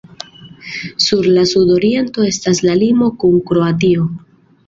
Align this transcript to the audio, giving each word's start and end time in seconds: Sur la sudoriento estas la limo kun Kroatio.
Sur 1.07 1.25
la 1.35 1.43
sudoriento 1.51 2.25
estas 2.29 2.61
la 2.69 2.75
limo 2.85 3.11
kun 3.25 3.39
Kroatio. 3.51 4.09